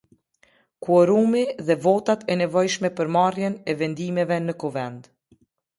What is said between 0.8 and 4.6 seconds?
Kuorumi dhe Votat e Nevojshme për Marrjen e Vendimeve në